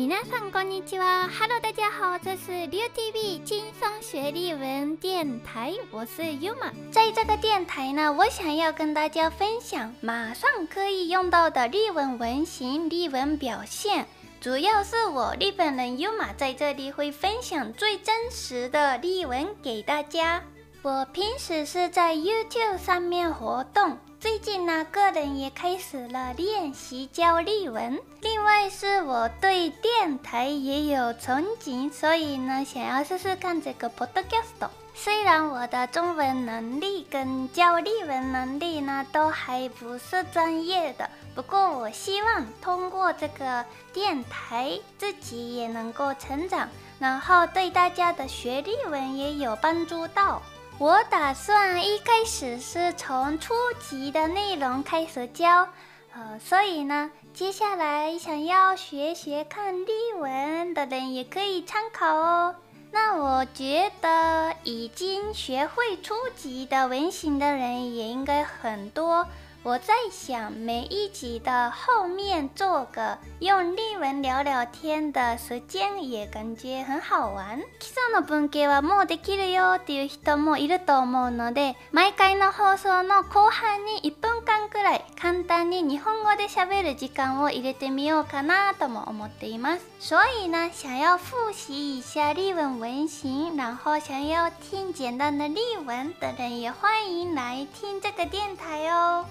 [0.00, 1.28] 皆さんこんにちは。
[1.28, 6.72] Hello，大家好，这是 y u t v b 轻松学立文电台，我是 Yuma。
[6.90, 14.06] 在这个电台呢，我想要跟大家分享马上可以用到的日文文型、日文表现，
[14.40, 20.42] 主要是我日本人 Yuma 在这里会分享最真实的日文给大家。
[20.80, 23.98] 我平时是在 YouTube 上面活动。
[24.20, 27.98] 最近呢，个人也开始了练习教例文。
[28.20, 34.68] 另外，是我对电台也有憧憬，所以呢，想要试试看这个 Podcast。
[34.94, 43.64] 虽然我的中文能力跟教例文能力呢都还不是专业的，不过我希望通过这个
[43.94, 50.42] 电台，自己也能够成长，然后对大家的学历文也有帮助到。
[50.80, 55.68] 我打算一开始是从初级的内容开始教，
[56.14, 62.54] 呃，所以呢，接下来想要学学看例文的人也可以参考哦。
[62.92, 69.26] 那我觉得已经学会初级的文型的人也应该很多。
[69.62, 77.60] 我在想每一集的后面做个用日文聊聊天的时间也感觉很好玩。
[77.78, 89.84] 基礎の文系はもうできるよっていう人もいると思うので、毎回の放送の後半に1分間くらい簡単に日本語で喋る時間を入れてみようかなとも思っています。
[90.00, 99.26] 所以呢，想要复习一下日文文型，然后想要听简单的日文的人，也欢迎来听这个电台哦。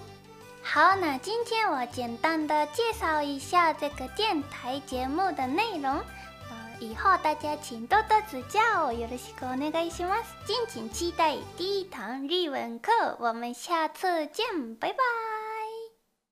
[0.72, 5.86] 好，那今天我简单的介绍一下这个电台节目的内容。
[5.90, 8.60] 呃，以后大家请多多指教。
[8.92, 10.36] よろしくお願いします。
[10.46, 15.39] 敬请期待第一堂日文课，我们下次见，拜拜。